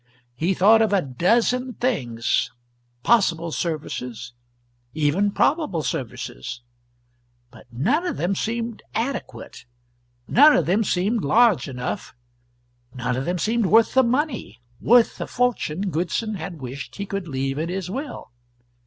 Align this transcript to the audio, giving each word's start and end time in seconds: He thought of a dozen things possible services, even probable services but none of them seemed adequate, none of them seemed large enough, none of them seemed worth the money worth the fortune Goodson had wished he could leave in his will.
He 0.33 0.55
thought 0.55 0.81
of 0.81 0.93
a 0.93 1.01
dozen 1.03 1.75
things 1.75 2.51
possible 3.03 3.51
services, 3.51 4.33
even 4.95 5.29
probable 5.29 5.83
services 5.83 6.63
but 7.51 7.71
none 7.71 8.07
of 8.07 8.17
them 8.17 8.33
seemed 8.33 8.81
adequate, 8.95 9.65
none 10.27 10.55
of 10.55 10.65
them 10.65 10.83
seemed 10.83 11.23
large 11.23 11.67
enough, 11.67 12.15
none 12.95 13.15
of 13.15 13.25
them 13.25 13.37
seemed 13.37 13.67
worth 13.67 13.93
the 13.93 14.01
money 14.01 14.59
worth 14.79 15.19
the 15.19 15.27
fortune 15.27 15.81
Goodson 15.91 16.33
had 16.33 16.59
wished 16.61 16.95
he 16.95 17.05
could 17.05 17.27
leave 17.27 17.59
in 17.59 17.69
his 17.69 17.91
will. 17.91 18.31